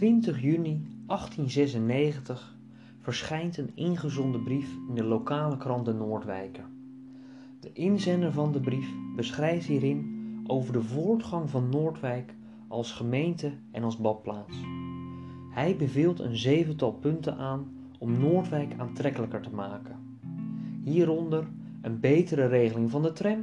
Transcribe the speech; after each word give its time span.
20 0.00 0.40
juni 0.40 0.86
1896 1.06 2.56
verschijnt 2.98 3.56
een 3.56 3.70
ingezonden 3.74 4.42
brief 4.42 4.68
in 4.88 4.94
de 4.94 5.04
lokale 5.04 5.56
krant 5.56 5.84
De 5.84 5.92
Noordwijker. 5.92 6.64
De 7.60 7.72
inzender 7.72 8.32
van 8.32 8.52
de 8.52 8.60
brief 8.60 8.88
beschrijft 9.16 9.66
hierin 9.66 10.42
over 10.46 10.72
de 10.72 10.82
voortgang 10.82 11.50
van 11.50 11.68
Noordwijk 11.68 12.34
als 12.68 12.92
gemeente 12.92 13.52
en 13.70 13.82
als 13.82 13.96
badplaats. 13.96 14.56
Hij 15.50 15.76
beveelt 15.76 16.20
een 16.20 16.36
zevental 16.36 16.92
punten 16.92 17.36
aan 17.36 17.72
om 17.98 18.20
Noordwijk 18.20 18.74
aantrekkelijker 18.78 19.40
te 19.40 19.54
maken. 19.54 19.96
Hieronder 20.84 21.48
een 21.82 22.00
betere 22.00 22.46
regeling 22.46 22.90
van 22.90 23.02
de 23.02 23.12
tram, 23.12 23.40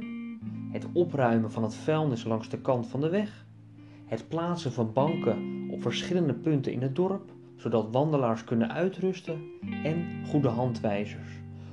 het 0.72 0.86
opruimen 0.92 1.52
van 1.52 1.62
het 1.62 1.74
vuilnis 1.74 2.24
langs 2.24 2.48
de 2.48 2.60
kant 2.60 2.86
van 2.86 3.00
de 3.00 3.08
weg, 3.08 3.46
het 4.04 4.28
plaatsen 4.28 4.72
van 4.72 4.92
banken 4.92 5.57
verschillende 5.78 6.34
punten 6.34 6.72
in 6.72 6.82
het 6.82 6.96
dorp, 6.96 7.32
zodat 7.56 7.92
wandelaars 7.92 8.44
kunnen 8.44 8.72
uitrusten, 8.72 9.40
en 9.82 10.04
goede 10.26 10.48
handwijzers, 10.48 11.28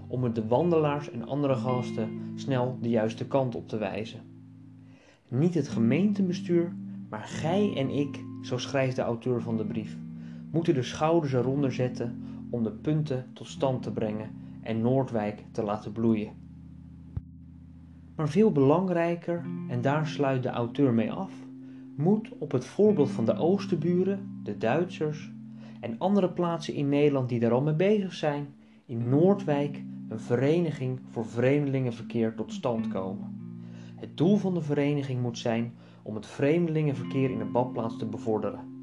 om 0.08 0.24
het 0.24 0.36
de 0.36 0.48
wandelaars 0.48 1.12
en 1.12 1.28
andere 1.28 1.56
gasten 1.56 2.32
snel 2.36 2.78
de 2.82 2.90
juiste 2.90 3.28
kant 3.28 3.56
op 3.56 3.68
te 3.68 3.78
wijzen. 3.78 4.20
Niet 5.28 5.54
het 5.54 5.68
gemeentebestuur, 5.68 6.76
maar 7.10 7.24
gij 7.24 7.74
en 7.76 7.90
ik, 7.90 8.24
zo 8.42 8.58
schrijft 8.58 8.96
de 8.96 9.02
auteur 9.02 9.42
van 9.42 9.58
de 9.58 9.66
brief, 9.66 9.98
moeten 10.52 10.74
de 10.74 10.84
schouders 10.84 11.34
eronder 11.34 11.72
zetten 11.72 12.24
om 12.50 12.64
de 12.64 12.72
punten 12.72 13.26
tot 13.34 13.48
stand 13.48 13.84
te 13.84 13.92
brengen 13.92 14.30
en 14.62 14.82
Noordwijk 14.82 15.44
te 15.52 15.64
laten 15.64 15.92
bloeien. 15.92 16.34
Maar 18.16 18.30
veel 18.30 18.52
belangrijker, 18.52 19.46
en 19.68 19.82
daar 19.82 20.08
sluit 20.08 20.44
de 20.44 20.50
auteur 20.50 20.94
mee 20.94 21.12
af, 21.12 21.45
moet 21.96 22.30
op 22.38 22.52
het 22.52 22.66
voorbeeld 22.66 23.12
van 23.12 23.26
de 23.26 23.36
Oosterburen, 23.36 24.40
de 24.44 24.58
Duitsers 24.58 25.32
en 25.80 25.98
andere 25.98 26.30
plaatsen 26.30 26.74
in 26.74 26.90
Nederland 26.90 27.30
die 27.30 27.40
daar 27.40 27.52
al 27.52 27.62
mee 27.62 27.76
bezig 27.76 28.14
zijn, 28.14 28.48
in 28.86 29.10
Noordwijk 29.10 29.84
een 30.10 30.20
vereniging 30.20 31.00
voor 31.10 31.26
vreemdelingenverkeer 31.26 32.36
tot 32.36 32.54
stand 32.54 32.88
komen. 32.88 33.44
Het 33.96 34.18
doel 34.18 34.38
van 34.38 34.54
de 34.54 34.62
vereniging 34.62 35.22
moet 35.22 35.38
zijn 35.38 35.74
om 36.04 36.16
het 36.16 36.26
vreemdelingenverkeer 36.26 37.30
in 37.30 37.38
de 37.38 37.46
badplaats 37.46 37.98
te 37.98 38.06
bevorderen. 38.06 38.74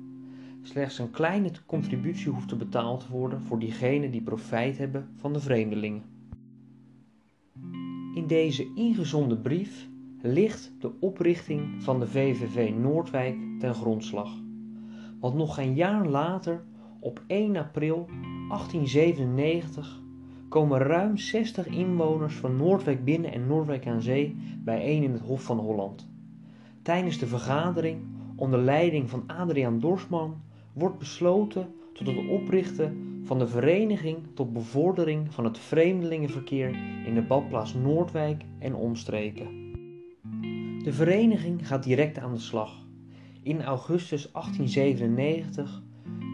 Slechts 0.62 0.98
een 0.98 1.10
kleine 1.10 1.50
contributie 1.66 2.30
hoeft 2.30 2.48
te 2.48 2.56
betaald 2.56 3.08
worden 3.08 3.40
voor 3.40 3.58
diegenen 3.58 4.10
die 4.10 4.22
profijt 4.22 4.78
hebben 4.78 5.08
van 5.16 5.32
de 5.32 5.40
vreemdelingen. 5.40 6.02
In 8.14 8.26
deze 8.26 8.72
ingezonde 8.74 9.36
brief 9.36 9.88
ligt 10.22 10.72
de 10.78 10.90
oprichting 11.00 11.82
van 11.82 12.00
de 12.00 12.06
VVV 12.06 12.72
Noordwijk 12.78 13.36
ten 13.58 13.74
grondslag. 13.74 14.30
Want 15.20 15.34
nog 15.34 15.54
geen 15.54 15.74
jaar 15.74 16.06
later, 16.06 16.64
op 17.00 17.22
1 17.26 17.56
april 17.56 18.06
1897, 18.48 20.00
komen 20.48 20.78
ruim 20.78 21.16
60 21.16 21.66
inwoners 21.66 22.34
van 22.34 22.56
Noordwijk 22.56 23.04
binnen 23.04 23.32
en 23.32 23.46
Noordwijk 23.46 23.86
aan 23.86 24.02
Zee 24.02 24.36
bijeen 24.64 25.02
in 25.02 25.12
het 25.12 25.20
Hof 25.20 25.42
van 25.42 25.58
Holland. 25.58 26.08
Tijdens 26.82 27.18
de 27.18 27.26
vergadering, 27.26 28.00
onder 28.36 28.60
leiding 28.60 29.10
van 29.10 29.24
Adriaan 29.26 29.78
Dorsman, 29.78 30.40
wordt 30.72 30.98
besloten 30.98 31.74
tot 31.92 32.06
het 32.06 32.28
oprichten 32.28 33.20
van 33.24 33.38
de 33.38 33.48
Vereniging 33.48 34.18
tot 34.34 34.52
Bevordering 34.52 35.34
van 35.34 35.44
het 35.44 35.58
Vreemdelingenverkeer 35.58 36.68
in 37.06 37.14
de 37.14 37.22
badplaats 37.22 37.74
Noordwijk 37.74 38.44
en 38.58 38.74
omstreken. 38.74 39.61
De 40.82 40.92
vereniging 40.92 41.66
gaat 41.66 41.82
direct 41.82 42.18
aan 42.18 42.32
de 42.32 42.40
slag. 42.40 42.86
In 43.42 43.62
augustus 43.62 44.32
1897 44.32 45.82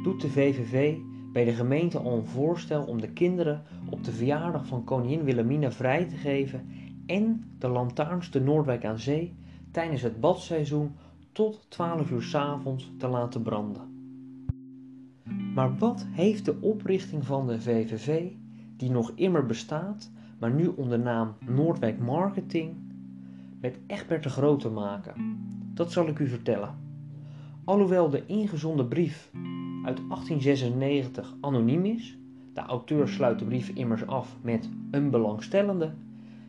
doet 0.02 0.20
de 0.20 0.30
VVV 0.30 0.96
bij 1.32 1.44
de 1.44 1.52
gemeente 1.52 1.98
al 1.98 2.16
een 2.16 2.26
voorstel 2.26 2.84
om 2.84 3.00
de 3.00 3.12
kinderen 3.12 3.62
op 3.90 4.04
de 4.04 4.12
verjaardag 4.12 4.66
van 4.66 4.84
koningin 4.84 5.24
Wilhelmina 5.24 5.72
vrij 5.72 6.04
te 6.04 6.16
geven 6.16 6.66
en 7.06 7.44
de 7.58 7.68
lantaarns 7.68 8.30
de 8.30 8.40
Noordwijk 8.40 8.84
aan 8.84 8.98
Zee 8.98 9.36
tijdens 9.70 10.02
het 10.02 10.20
badseizoen 10.20 10.92
tot 11.32 11.66
12 11.68 12.10
uur 12.10 12.22
's 12.22 12.34
avonds 12.34 12.92
te 12.98 13.08
laten 13.08 13.42
branden. 13.42 13.82
Maar 15.54 15.78
wat 15.78 16.06
heeft 16.10 16.44
de 16.44 16.60
oprichting 16.60 17.26
van 17.26 17.46
de 17.46 17.60
VVV, 17.60 18.30
die 18.76 18.90
nog 18.90 19.12
immer 19.14 19.46
bestaat, 19.46 20.10
maar 20.38 20.50
nu 20.52 20.66
onder 20.66 20.98
naam 20.98 21.34
Noordwijk 21.46 21.98
Marketing, 21.98 22.87
met 23.60 23.78
Egbert 23.86 24.22
de 24.22 24.28
Groot 24.28 24.60
te 24.60 24.68
maken? 24.68 25.38
Dat 25.74 25.92
zal 25.92 26.08
ik 26.08 26.18
u 26.18 26.28
vertellen. 26.28 26.74
Alhoewel 27.64 28.10
de 28.10 28.26
ingezonde 28.26 28.84
brief 28.84 29.30
uit 29.84 29.96
1896 30.08 31.34
anoniem 31.40 31.84
is, 31.84 32.18
de 32.54 32.60
auteur 32.60 33.08
sluit 33.08 33.38
de 33.38 33.44
brief 33.44 33.68
immers 33.68 34.06
af 34.06 34.36
met 34.42 34.68
een 34.90 35.10
belangstellende, 35.10 35.94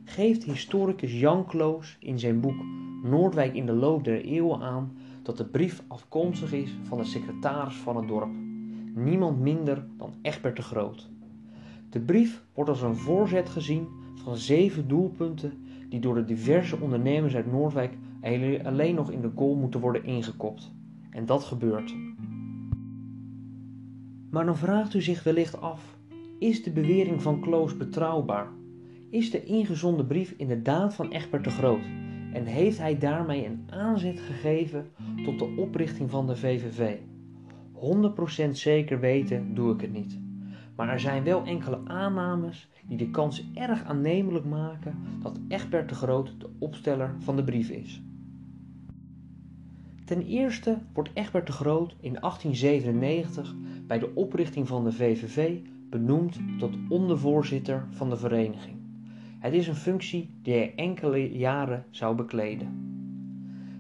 geeft 0.04 0.44
historicus 0.44 1.20
Jan 1.20 1.46
Kloos 1.46 1.98
in 2.00 2.20
zijn 2.20 2.40
boek 2.40 2.64
Noordwijk 3.04 3.54
in 3.54 3.66
de 3.66 3.74
loop 3.74 4.04
der 4.04 4.22
eeuwen 4.22 4.62
aan 4.62 4.92
dat 5.22 5.38
de 5.38 5.46
brief 5.46 5.84
afkomstig 5.88 6.54
is 6.54 6.76
van 6.84 6.98
de 6.98 7.04
secretaris 7.04 7.76
van 7.76 7.96
het 7.96 8.08
dorp, 8.08 8.32
niemand 8.96 9.40
minder 9.40 9.86
dan 9.98 10.14
Egbert 10.22 10.56
de 10.56 10.62
Groot. 10.62 11.10
De 11.90 12.00
brief 12.00 12.44
wordt 12.54 12.70
als 12.70 12.82
een 12.82 12.96
voorzet 12.96 13.50
gezien 13.50 13.88
van 14.16 14.38
zeven 14.38 14.88
doelpunten 14.88 15.54
die 15.90 16.00
door 16.00 16.16
de 16.16 16.26
diverse 16.26 16.80
ondernemers 16.80 17.36
uit 17.36 17.52
Noordwijk 17.52 17.98
alleen 18.64 18.96
nog 18.96 19.12
in 19.12 19.22
de 19.22 19.32
goal 19.36 19.56
moeten 19.56 19.80
worden 19.80 20.04
ingekopt. 20.04 20.72
En 21.10 21.26
dat 21.26 21.44
gebeurt. 21.44 21.96
Maar 24.30 24.46
dan 24.46 24.58
vraagt 24.58 24.94
u 24.94 25.02
zich 25.02 25.24
wellicht 25.24 25.62
af: 25.62 25.98
is 26.40 26.64
de 26.64 26.72
bewering 26.72 27.22
van 27.22 27.40
Kloos 27.40 27.78
betrouwbaar? 27.78 28.48
Is 29.10 29.32
de 29.32 29.44
ingezonde 29.44 30.06
brief 30.06 30.34
inderdaad 30.38 30.96
van 30.96 31.12
Egbert 31.12 31.44
de 31.44 31.50
Groot? 31.50 31.84
En 32.34 32.46
heeft 32.46 32.78
hij 32.78 32.98
daarmee 32.98 33.46
een 33.46 33.64
aanzet 33.70 34.20
gegeven 34.20 34.86
tot 35.24 35.40
de 35.40 35.56
oprichting 35.58 36.10
van 36.10 36.28
de 36.28 36.36
VVV? 36.36 36.98
100% 38.48 38.50
zeker 38.52 39.00
weten 39.00 39.56
doe 39.56 39.74
ik 39.74 39.82
het 39.82 39.94
niet. 39.94 40.20
Maar 40.80 40.90
er 40.90 41.00
zijn 41.00 41.24
wel 41.24 41.44
enkele 41.46 41.80
aannames 41.86 42.70
die 42.88 42.98
de 42.98 43.10
kans 43.10 43.52
erg 43.54 43.84
aannemelijk 43.84 44.46
maken 44.46 44.96
dat 45.22 45.40
Egbert 45.48 45.90
de 45.90 45.96
Groot 45.96 46.34
de 46.38 46.50
opsteller 46.60 47.16
van 47.18 47.36
de 47.36 47.44
brief 47.44 47.70
is. 47.70 48.02
Ten 50.06 50.22
eerste 50.22 50.78
wordt 50.94 51.10
Egbert 51.14 51.48
de 51.48 51.52
Groot 51.52 51.96
in 52.00 52.14
1897 52.14 53.56
bij 53.88 54.00
de 54.00 54.16
oprichting 54.16 54.68
van 54.68 54.84
de 54.84 54.92
VVV 54.92 55.58
benoemd 55.90 56.40
tot 56.60 56.78
ondervoorzitter 56.90 57.88
van 57.90 58.10
de 58.10 58.18
vereniging. 58.18 58.78
Het 59.40 59.54
is 59.54 59.68
een 59.68 59.76
functie 59.76 60.30
die 60.42 60.54
hij 60.54 60.74
enkele 60.76 61.38
jaren 61.38 61.86
zou 61.90 62.16
bekleden. 62.16 62.68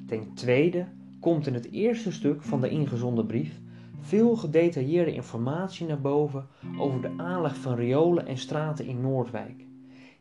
Ten 0.05 0.33
tweede 0.33 0.87
komt 1.19 1.47
in 1.47 1.53
het 1.53 1.71
eerste 1.71 2.11
stuk 2.11 2.43
van 2.43 2.61
de 2.61 2.69
ingezonden 2.69 3.25
brief 3.25 3.61
veel 3.99 4.35
gedetailleerde 4.35 5.13
informatie 5.13 5.87
naar 5.87 6.01
boven 6.01 6.47
over 6.77 7.01
de 7.01 7.13
aanleg 7.17 7.57
van 7.57 7.75
riolen 7.75 8.27
en 8.27 8.37
straten 8.37 8.85
in 8.85 9.01
Noordwijk. 9.01 9.65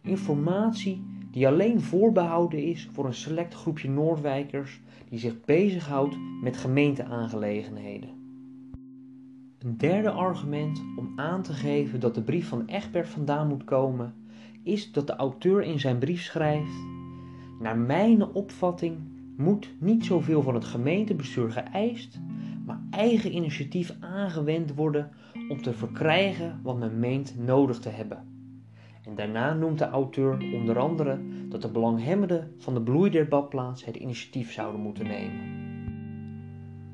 Informatie 0.02 1.04
die 1.30 1.46
alleen 1.46 1.80
voorbehouden 1.80 2.62
is 2.62 2.88
voor 2.92 3.06
een 3.06 3.14
select 3.14 3.54
groepje 3.54 3.90
Noordwijkers 3.90 4.80
die 5.08 5.18
zich 5.18 5.44
bezighoudt 5.44 6.16
met 6.42 6.56
gemeenteaangelegenheden. 6.56 8.10
Een 9.58 9.76
derde 9.76 10.10
argument 10.10 10.82
om 10.96 11.12
aan 11.16 11.42
te 11.42 11.52
geven 11.52 12.00
dat 12.00 12.14
de 12.14 12.22
brief 12.22 12.48
van 12.48 12.66
Egbert 12.66 13.08
vandaan 13.08 13.48
moet 13.48 13.64
komen, 13.64 14.14
is 14.62 14.92
dat 14.92 15.06
de 15.06 15.16
auteur 15.16 15.62
in 15.62 15.80
zijn 15.80 15.98
brief 15.98 16.22
schrijft: 16.22 16.86
Naar 17.60 17.78
mijn 17.78 18.24
opvatting 18.24 18.96
moet 19.36 19.74
niet 19.78 20.04
zoveel 20.04 20.42
van 20.42 20.54
het 20.54 20.64
gemeentebestuur 20.64 21.50
geëist, 21.50 22.20
maar 22.68 22.80
eigen 22.90 23.34
initiatief 23.34 23.96
aangewend 24.00 24.74
worden 24.74 25.10
om 25.48 25.62
te 25.62 25.72
verkrijgen 25.72 26.60
wat 26.62 26.78
men 26.78 26.98
meent 26.98 27.34
nodig 27.38 27.78
te 27.78 27.88
hebben. 27.88 28.26
En 29.04 29.14
daarna 29.14 29.54
noemt 29.54 29.78
de 29.78 29.88
auteur 29.88 30.38
onder 30.54 30.78
andere 30.78 31.20
dat 31.48 31.62
de 31.62 31.70
belanghebbenden 31.70 32.54
van 32.58 32.74
de 32.74 32.82
bloei 32.82 33.10
der 33.10 33.28
badplaats 33.28 33.84
het 33.84 33.96
initiatief 33.96 34.52
zouden 34.52 34.80
moeten 34.80 35.06
nemen. 35.06 35.66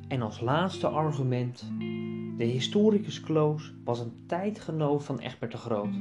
En 0.09 0.23
als 0.23 0.41
laatste 0.41 0.89
argument, 0.89 1.73
de 2.37 2.45
historicus 2.45 3.21
Kloos 3.21 3.75
was 3.85 4.01
een 4.01 4.13
tijdgenoot 4.27 5.05
van 5.05 5.19
Egbert 5.19 5.53
de 5.53 5.59
Groot 5.59 5.95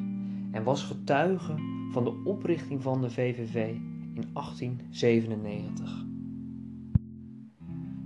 en 0.51 0.63
was 0.63 0.83
getuige 0.83 1.55
van 1.91 2.03
de 2.03 2.21
oprichting 2.25 2.81
van 2.81 3.01
de 3.01 3.09
VVV 3.09 3.75
in 4.13 4.25
1897. 4.33 6.05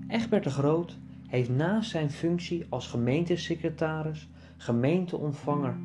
Egbert 0.07 0.43
de 0.43 0.49
Groot 0.49 0.97
heeft 1.27 1.49
naast 1.49 1.89
zijn 1.89 2.11
functie 2.11 2.65
als 2.69 2.87
gemeentesecretaris, 2.87 4.29
gemeenteontvanger 4.57 5.77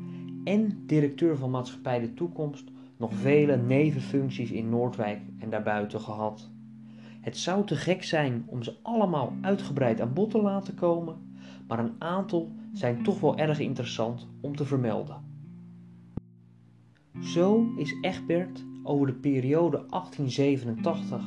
en 0.43 0.83
directeur 0.85 1.37
van 1.37 1.49
Maatschappij 1.49 1.99
de 1.99 2.13
Toekomst 2.13 2.71
nog 2.97 3.13
vele 3.13 3.57
nevenfuncties 3.57 4.51
in 4.51 4.69
Noordwijk 4.69 5.21
en 5.39 5.49
daarbuiten 5.49 6.01
gehad. 6.01 6.49
Het 7.21 7.37
zou 7.37 7.65
te 7.65 7.75
gek 7.75 8.03
zijn 8.03 8.43
om 8.45 8.63
ze 8.63 8.75
allemaal 8.81 9.33
uitgebreid 9.41 10.01
aan 10.01 10.13
bod 10.13 10.31
te 10.31 10.41
laten 10.41 10.75
komen, 10.75 11.15
maar 11.67 11.79
een 11.79 11.95
aantal 11.97 12.51
zijn 12.73 13.03
toch 13.03 13.19
wel 13.19 13.37
erg 13.37 13.59
interessant 13.59 14.27
om 14.41 14.55
te 14.55 14.65
vermelden. 14.65 15.31
Zo 17.21 17.73
is 17.77 17.97
Egbert 18.01 18.65
over 18.83 19.07
de 19.07 19.13
periode 19.13 19.85
1887 19.89 21.17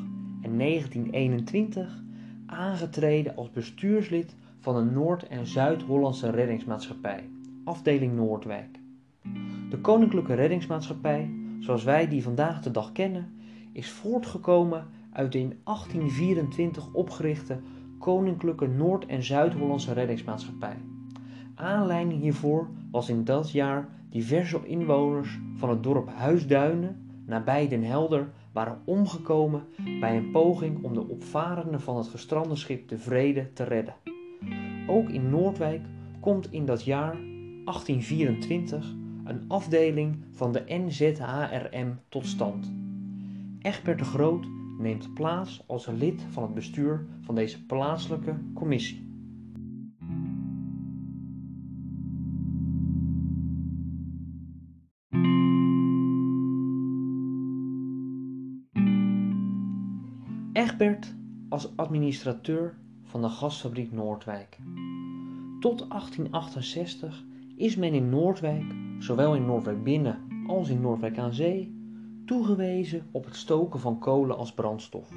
en 0.43 0.59
1921 0.59 2.05
aangetreden 2.47 3.37
als 3.37 3.51
bestuurslid 3.51 4.35
van 4.61 4.75
de 4.75 4.91
Noord- 4.93 5.29
en 5.29 5.47
Zuid-Hollandse 5.47 6.31
Reddingsmaatschappij, 6.31 7.29
afdeling 7.65 8.15
Noordwijk. 8.15 8.79
De 9.71 9.79
Koninklijke 9.81 10.35
Reddingsmaatschappij, 10.35 11.31
zoals 11.61 11.85
wij 11.85 12.09
die 12.09 12.23
vandaag 12.23 12.63
de 12.63 12.71
dag 12.71 12.93
kennen, 12.93 13.33
is 13.73 13.91
voortgekomen 13.91 14.87
uit 15.13 15.33
de 15.33 15.39
in 15.39 15.59
1824 15.65 16.93
opgerichte 16.93 17.59
Koninklijke 17.99 18.67
Noord- 18.67 19.07
en 19.07 19.23
Zuid-Hollandse 19.23 19.93
Reddingsmaatschappij. 19.93 20.77
Aanleiding 21.55 22.21
hiervoor 22.21 22.69
was 22.91 23.09
in 23.09 23.25
dat 23.25 23.51
jaar 23.51 23.89
diverse 24.11 24.61
inwoners 24.67 25.39
van 25.57 25.71
het 25.71 25.83
dorp 25.83 26.09
Huisduinen 26.09 27.21
nabij 27.27 27.69
Den 27.69 27.83
Helder 27.83 28.29
waren 28.57 28.81
omgekomen 28.85 29.65
bij 30.01 30.17
een 30.17 30.31
poging 30.31 30.85
om 30.85 30.95
de 30.95 31.09
opvarenden 31.09 31.81
van 31.81 31.97
het 31.97 32.07
gestrande 32.09 32.57
schip 32.57 32.89
de 32.89 32.99
Vrede 32.99 33.53
te 33.53 33.65
redden. 33.65 33.95
Ook 34.87 35.09
in 35.09 35.31
Noordwijk 35.31 35.83
komt 36.21 36.53
in 36.53 36.67
dat 36.67 36.85
jaar 36.85 37.13
1824 37.13 38.95
een 39.25 39.45
afdeling 39.49 40.25
van 40.33 40.53
de 40.53 40.65
NZHRM 40.67 41.99
tot 42.09 42.27
stand. 42.27 42.73
Egbert 43.61 43.99
de 43.99 44.05
Groot 44.05 44.47
neemt 44.79 45.15
plaats 45.15 45.65
als 45.67 45.87
lid 45.87 46.27
van 46.31 46.43
het 46.43 46.55
bestuur 46.55 47.07
van 47.21 47.35
deze 47.35 47.67
plaatselijke 47.67 48.37
commissie. 48.55 49.06
Egbert 60.57 61.15
als 61.49 61.77
administrateur 61.77 62.75
van 63.05 63.23
de 63.23 63.29
gasfabriek 63.29 63.93
Noordwijk. 63.93 64.59
Tot 65.61 65.79
1868 65.89 67.25
is 67.57 67.77
men 67.77 67.93
in 67.93 68.09
Noordwijk, 68.09 68.65
zowel 68.99 69.35
in 69.35 69.47
Noordwijk 69.47 69.85
binnen 69.85 70.19
als 70.47 70.69
in 70.69 70.81
Noordwijk 70.81 71.19
aan 71.19 71.33
zee, 71.33 71.75
toegewezen 72.27 73.07
op 73.11 73.25
het 73.25 73.37
stoken 73.37 73.81
van 73.81 73.99
kolen 73.99 74.37
als 74.37 74.53
brandstof. 74.53 75.11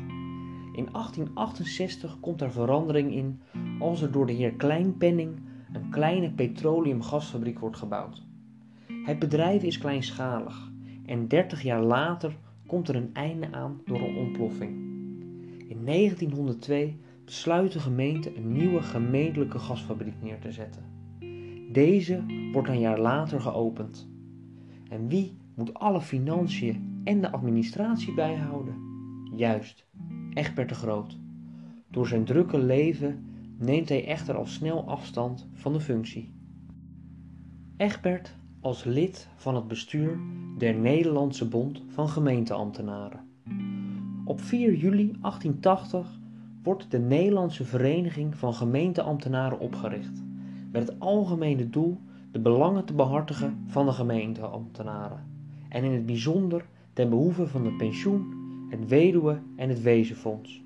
In 0.73 0.89
1868 0.91 2.19
komt 2.19 2.41
er 2.41 2.51
verandering 2.51 3.13
in 3.13 3.41
als 3.79 4.01
er 4.01 4.11
door 4.11 4.25
de 4.25 4.33
heer 4.33 4.53
Kleinpenning 4.53 5.39
een 5.73 5.89
kleine 5.89 6.31
petroleumgasfabriek 6.31 7.59
wordt 7.59 7.77
gebouwd. 7.77 8.23
Het 9.03 9.19
bedrijf 9.19 9.63
is 9.63 9.77
kleinschalig 9.77 10.71
en 11.05 11.27
30 11.27 11.61
jaar 11.61 11.83
later 11.83 12.37
komt 12.67 12.89
er 12.89 12.95
een 12.95 13.13
einde 13.13 13.47
aan 13.51 13.81
door 13.85 14.01
een 14.01 14.17
ontploffing. 14.17 14.88
In 15.89 15.95
1902 15.95 16.97
besluit 17.25 17.71
de 17.71 17.79
gemeente 17.79 18.35
een 18.35 18.51
nieuwe 18.51 18.81
gemeentelijke 18.81 19.59
gasfabriek 19.59 20.21
neer 20.21 20.39
te 20.39 20.51
zetten. 20.51 20.83
Deze 21.71 22.23
wordt 22.51 22.67
een 22.67 22.79
jaar 22.79 22.99
later 22.99 23.41
geopend. 23.41 24.09
En 24.89 25.07
wie 25.07 25.37
moet 25.55 25.73
alle 25.73 26.01
financiën 26.01 27.01
en 27.03 27.21
de 27.21 27.31
administratie 27.31 28.13
bijhouden? 28.13 28.75
Juist, 29.35 29.85
Egbert 30.33 30.69
de 30.69 30.75
Groot. 30.75 31.17
Door 31.87 32.07
zijn 32.07 32.25
drukke 32.25 32.59
leven 32.59 33.25
neemt 33.57 33.89
hij 33.89 34.05
echter 34.05 34.35
al 34.35 34.45
snel 34.45 34.87
afstand 34.87 35.47
van 35.53 35.73
de 35.73 35.79
functie. 35.79 36.33
Egbert 37.77 38.35
als 38.59 38.83
lid 38.83 39.27
van 39.35 39.55
het 39.55 39.67
bestuur 39.67 40.19
der 40.57 40.75
Nederlandse 40.75 41.47
Bond 41.47 41.81
van 41.87 42.09
Gemeenteambtenaren. 42.09 43.28
Op 44.29 44.41
4 44.41 44.75
juli 44.75 45.11
1880 45.21 46.19
wordt 46.63 46.91
de 46.91 46.99
Nederlandse 46.99 47.65
Vereniging 47.65 48.35
van 48.35 48.53
Gemeenteambtenaren 48.53 49.59
opgericht, 49.59 50.23
met 50.71 50.87
het 50.87 50.99
algemene 50.99 51.69
doel 51.69 51.97
de 52.31 52.39
belangen 52.39 52.85
te 52.85 52.93
behartigen 52.93 53.63
van 53.67 53.85
de 53.85 53.91
gemeenteambtenaren, 53.91 55.25
en 55.69 55.83
in 55.83 55.91
het 55.91 56.05
bijzonder 56.05 56.65
ten 56.93 57.09
behoeve 57.09 57.47
van 57.47 57.63
de 57.63 57.71
pensioen, 57.71 58.33
het 58.69 58.87
weduwe- 58.87 59.41
en 59.55 59.69
het 59.69 59.81
wezenfonds. 59.81 60.63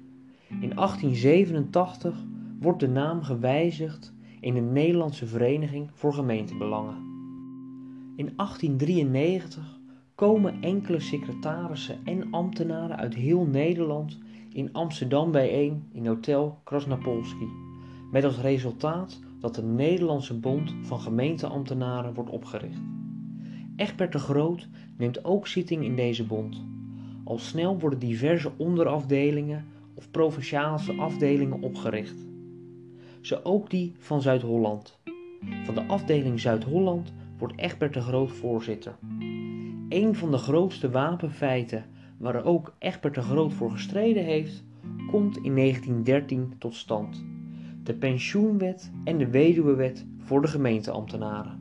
In 0.47 0.75
1887 0.75 2.25
wordt 2.59 2.79
de 2.79 2.89
naam 2.89 3.21
gewijzigd 3.21 4.13
in 4.39 4.53
de 4.53 4.61
Nederlandse 4.61 5.27
Vereniging 5.27 5.89
voor 5.93 6.13
Gemeentebelangen. 6.13 6.95
In 8.15 8.33
1893 8.35 9.81
komen 10.15 10.61
enkele 10.61 10.99
secretarissen 10.99 11.99
en 12.03 12.31
ambtenaren 12.31 12.97
uit 12.97 13.15
heel 13.15 13.45
Nederland 13.45 14.17
in 14.49 14.73
Amsterdam 14.73 15.31
bijeen 15.31 15.83
in 15.91 16.07
Hotel 16.07 16.59
Krasnapolski, 16.63 17.47
met 18.11 18.23
als 18.23 18.39
resultaat 18.39 19.19
dat 19.39 19.55
de 19.55 19.63
Nederlandse 19.63 20.39
Bond 20.39 20.75
van 20.81 20.99
Gemeenteambtenaren 20.99 22.13
wordt 22.13 22.29
opgericht. 22.29 22.81
Egbert 23.75 24.11
de 24.11 24.19
Groot 24.19 24.67
neemt 24.97 25.25
ook 25.25 25.47
zitting 25.47 25.83
in 25.83 25.95
deze 25.95 26.25
bond. 26.25 26.63
Al 27.23 27.37
snel 27.37 27.79
worden 27.79 27.99
diverse 27.99 28.51
onderafdelingen 28.57 29.65
of 29.93 30.11
provinciale 30.11 30.93
afdelingen 30.97 31.61
opgericht. 31.61 32.25
Zo 33.21 33.39
ook 33.43 33.69
die 33.69 33.93
van 33.97 34.21
Zuid-Holland. 34.21 34.99
Van 35.63 35.75
de 35.75 35.83
afdeling 35.87 36.39
Zuid-Holland 36.39 37.13
wordt 37.37 37.57
Egbert 37.57 37.93
de 37.93 38.01
Groot 38.01 38.31
voorzitter. 38.31 38.95
Een 39.93 40.15
van 40.15 40.31
de 40.31 40.37
grootste 40.37 40.89
wapenfeiten 40.89 41.85
waar 42.17 42.45
ook 42.45 42.75
Egbert 42.79 43.15
de 43.15 43.21
Groot 43.21 43.53
voor 43.53 43.71
gestreden 43.71 44.23
heeft, 44.23 44.63
komt 45.11 45.37
in 45.37 45.55
1913 45.55 46.53
tot 46.57 46.75
stand. 46.75 47.25
De 47.83 47.93
pensioenwet 47.93 48.91
en 49.03 49.17
de 49.17 49.27
weduwewet 49.29 50.05
voor 50.17 50.41
de 50.41 50.47
gemeenteambtenaren. 50.47 51.59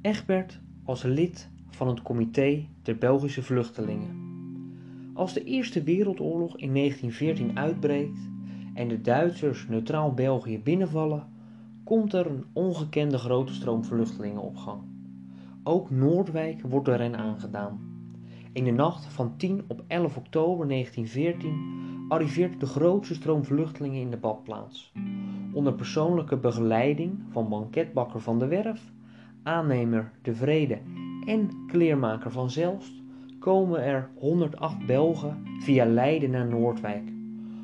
Egbert 0.00 0.60
als 0.84 1.02
lid 1.02 1.50
van 1.68 1.88
het 1.88 2.02
comité 2.02 2.66
der 2.82 2.98
Belgische 2.98 3.42
vluchtelingen. 3.42 4.16
Als 5.14 5.32
de 5.32 5.44
Eerste 5.44 5.82
Wereldoorlog 5.82 6.58
in 6.58 6.74
1914 6.74 7.58
uitbreekt 7.58 8.18
en 8.74 8.88
de 8.88 9.00
Duitsers 9.00 9.66
neutraal 9.68 10.14
België 10.14 10.58
binnenvallen, 10.58 11.26
komt 11.84 12.12
er 12.12 12.26
een 12.26 12.44
ongekende 12.52 13.18
grote 13.18 13.54
stroom 13.54 13.84
vluchtelingen 13.84 14.42
op 14.42 14.56
gang. 14.56 14.89
Ook 15.62 15.90
Noordwijk 15.90 16.62
wordt 16.62 16.86
door 16.86 16.98
hen 16.98 17.16
aangedaan. 17.16 17.80
In 18.52 18.64
de 18.64 18.70
nacht 18.70 19.06
van 19.06 19.36
10 19.36 19.64
op 19.68 19.84
11 19.86 20.16
oktober 20.16 20.68
1914 20.68 22.04
arriveert 22.08 22.60
de 22.60 22.66
grootste 22.66 23.14
stroom 23.14 23.44
vluchtelingen 23.44 24.00
in 24.00 24.10
de 24.10 24.16
badplaats. 24.16 24.92
Onder 25.52 25.72
persoonlijke 25.72 26.36
begeleiding 26.36 27.22
van 27.30 27.48
banketbakker 27.48 28.20
van 28.20 28.38
de 28.38 28.46
Werf, 28.46 28.92
aannemer 29.42 30.12
De 30.22 30.34
Vrede 30.34 30.78
en 31.26 31.50
kleermaker 31.66 32.30
van 32.30 32.50
Zelst 32.50 32.92
komen 33.38 33.82
er 33.82 34.10
108 34.14 34.86
Belgen 34.86 35.42
via 35.58 35.86
Leiden 35.86 36.30
naar 36.30 36.46
Noordwijk. 36.46 37.12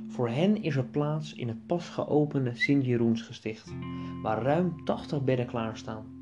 Voor 0.09 0.29
hen 0.29 0.63
is 0.63 0.77
er 0.77 0.85
plaats 0.85 1.35
in 1.35 1.49
het 1.49 1.67
pas 1.67 1.89
geopende 1.89 2.55
Sint-Jeroensgesticht, 2.55 3.75
waar 4.23 4.43
ruim 4.43 4.85
80 4.85 5.25
bedden 5.25 5.47
klaarstaan. 5.47 6.16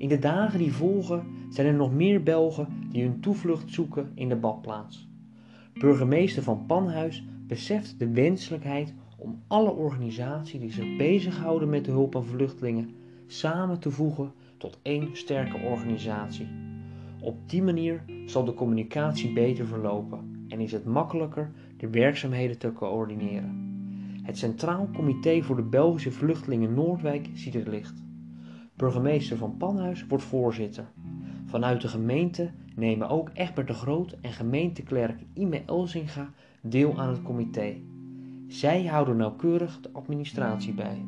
In 0.00 0.08
de 0.08 0.18
dagen 0.18 0.58
die 0.58 0.72
volgen 0.72 1.22
zijn 1.48 1.66
er 1.66 1.74
nog 1.74 1.92
meer 1.92 2.22
Belgen 2.22 2.66
die 2.90 3.02
hun 3.02 3.20
toevlucht 3.20 3.72
zoeken 3.72 4.10
in 4.14 4.28
de 4.28 4.36
badplaats. 4.36 5.08
Burgemeester 5.72 6.42
van 6.42 6.66
Panhuis 6.66 7.24
beseft 7.46 7.98
de 7.98 8.10
wenselijkheid 8.10 8.94
om 9.18 9.42
alle 9.46 9.70
organisaties 9.70 10.60
die 10.60 10.72
zich 10.72 10.96
bezighouden 10.96 11.68
met 11.68 11.84
de 11.84 11.90
hulp 11.90 12.16
aan 12.16 12.24
vluchtelingen 12.24 12.90
samen 13.26 13.78
te 13.78 13.90
voegen 13.90 14.32
tot 14.56 14.78
één 14.82 15.08
sterke 15.12 15.56
organisatie. 15.56 16.48
Op 17.20 17.50
die 17.50 17.62
manier 17.62 18.04
zal 18.26 18.44
de 18.44 18.54
communicatie 18.54 19.32
beter 19.32 19.66
verlopen 19.66 20.44
en 20.48 20.60
is 20.60 20.72
het 20.72 20.84
makkelijker 20.84 21.50
de 21.76 21.90
werkzaamheden 21.90 22.58
te 22.58 22.72
coördineren. 22.72 23.68
Het 24.22 24.38
Centraal 24.38 24.88
Comité 24.94 25.42
voor 25.42 25.56
de 25.56 25.62
Belgische 25.62 26.10
Vluchtelingen 26.10 26.74
Noordwijk 26.74 27.28
ziet 27.34 27.54
het 27.54 27.68
licht. 27.68 28.08
Burgemeester 28.80 29.36
van 29.36 29.56
Panhuis 29.56 30.06
wordt 30.06 30.24
voorzitter. 30.24 30.84
Vanuit 31.44 31.80
de 31.80 31.88
gemeente 31.88 32.50
nemen 32.74 33.08
ook 33.08 33.30
Egbert 33.32 33.66
de 33.66 33.74
Groot 33.74 34.16
en 34.20 34.32
gemeenteklerk 34.32 35.20
Ime 35.34 35.62
Elzinga 35.66 36.30
deel 36.62 36.98
aan 36.98 37.08
het 37.08 37.22
comité. 37.22 37.76
Zij 38.48 38.86
houden 38.86 39.16
nauwkeurig 39.16 39.80
de 39.80 39.90
administratie 39.92 40.74
bij. 40.74 41.04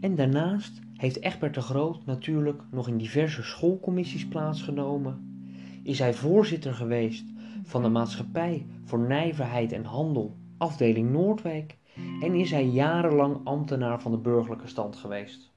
En 0.00 0.14
daarnaast 0.14 0.80
heeft 0.96 1.22
Egbert 1.22 1.54
de 1.54 1.60
Groot 1.60 2.06
natuurlijk 2.06 2.62
nog 2.70 2.88
in 2.88 2.96
diverse 2.96 3.42
schoolcommissies 3.42 4.26
plaatsgenomen. 4.26 5.44
Is 5.82 5.98
hij 5.98 6.14
voorzitter 6.14 6.74
geweest 6.74 7.24
van 7.62 7.82
de 7.82 7.88
Maatschappij 7.88 8.66
voor 8.84 8.98
Nijverheid 8.98 9.72
en 9.72 9.84
Handel, 9.84 10.36
afdeling 10.56 11.10
Noordwijk, 11.10 11.78
en 12.20 12.34
is 12.34 12.50
hij 12.50 12.66
jarenlang 12.66 13.40
ambtenaar 13.44 14.00
van 14.00 14.10
de 14.10 14.18
burgerlijke 14.18 14.68
stand 14.68 14.96
geweest. 14.96 15.52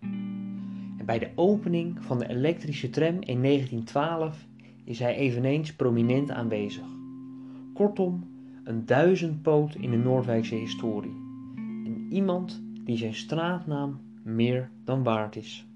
Bij 1.09 1.19
de 1.19 1.31
opening 1.35 2.03
van 2.03 2.19
de 2.19 2.27
elektrische 2.27 2.89
tram 2.89 3.21
in 3.21 3.41
1912 3.41 4.45
is 4.83 4.99
hij 4.99 5.15
eveneens 5.15 5.75
prominent 5.75 6.31
aanwezig. 6.31 6.85
Kortom, 7.73 8.29
een 8.63 8.85
duizendpoot 8.85 9.75
in 9.75 9.91
de 9.91 9.97
Noordwijkse 9.97 10.55
historie. 10.55 11.15
En 11.85 12.07
iemand 12.09 12.63
die 12.85 12.97
zijn 12.97 13.15
straatnaam 13.15 13.99
meer 14.23 14.69
dan 14.83 15.03
waard 15.03 15.35
is. 15.35 15.67